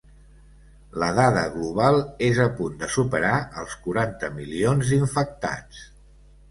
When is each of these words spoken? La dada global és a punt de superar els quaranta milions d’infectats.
La 1.03 1.09
dada 1.19 1.43
global 1.57 2.01
és 2.29 2.41
a 2.47 2.49
punt 2.61 2.81
de 2.85 2.91
superar 2.97 3.37
els 3.65 3.77
quaranta 3.87 4.35
milions 4.41 4.93
d’infectats. 4.95 5.89